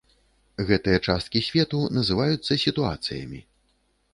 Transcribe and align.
Гэтыя 0.69 1.01
часткі 1.09 1.41
свету 1.49 1.81
называюцца 1.99 2.59
сітуацыямі. 2.65 3.39